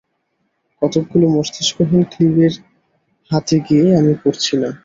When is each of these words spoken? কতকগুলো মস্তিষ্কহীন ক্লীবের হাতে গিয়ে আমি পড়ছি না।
কতকগুলো 0.81 1.25
মস্তিষ্কহীন 1.35 2.01
ক্লীবের 2.11 2.53
হাতে 3.31 3.55
গিয়ে 3.65 3.85
আমি 3.99 4.13
পড়ছি 4.21 4.53
না। 4.61 4.69